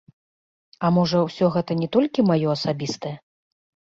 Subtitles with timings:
[0.87, 3.15] А можа ўсё гэта не толькі маё асабістае?